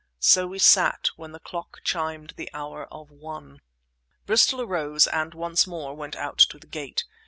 [0.17, 3.61] So we sat when the clock chimed the hour of one.
[4.25, 7.03] Bristol arose and once more went out to the gate.